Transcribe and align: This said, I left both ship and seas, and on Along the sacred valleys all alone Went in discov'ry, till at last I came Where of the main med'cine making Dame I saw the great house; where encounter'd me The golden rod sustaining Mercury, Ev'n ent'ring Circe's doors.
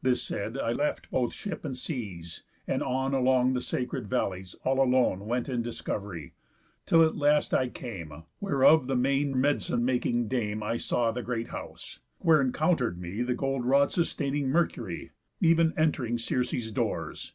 This 0.00 0.22
said, 0.22 0.56
I 0.56 0.70
left 0.70 1.10
both 1.10 1.34
ship 1.34 1.64
and 1.64 1.76
seas, 1.76 2.44
and 2.68 2.84
on 2.84 3.12
Along 3.12 3.52
the 3.52 3.60
sacred 3.60 4.06
valleys 4.06 4.54
all 4.62 4.80
alone 4.80 5.26
Went 5.26 5.48
in 5.48 5.60
discov'ry, 5.60 6.34
till 6.86 7.02
at 7.02 7.16
last 7.16 7.52
I 7.52 7.68
came 7.68 8.12
Where 8.38 8.64
of 8.64 8.86
the 8.86 8.94
main 8.94 9.32
med'cine 9.34 9.82
making 9.84 10.28
Dame 10.28 10.62
I 10.62 10.76
saw 10.76 11.10
the 11.10 11.24
great 11.24 11.48
house; 11.48 11.98
where 12.20 12.40
encounter'd 12.40 13.00
me 13.00 13.22
The 13.22 13.34
golden 13.34 13.66
rod 13.66 13.90
sustaining 13.90 14.50
Mercury, 14.50 15.10
Ev'n 15.42 15.72
ent'ring 15.76 16.16
Circe's 16.16 16.70
doors. 16.70 17.32